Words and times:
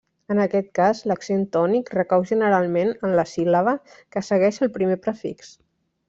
En 0.33 0.39
aquest 0.43 0.69
cas, 0.77 1.01
l'accent 1.11 1.41
tònic 1.57 1.91
recau 1.97 2.25
generalment 2.31 2.91
en 3.09 3.13
la 3.19 3.25
síl·laba 3.35 3.75
que 4.17 4.23
segueix 4.29 4.59
el 4.67 4.73
primer 4.79 4.97
prefix. 5.09 5.53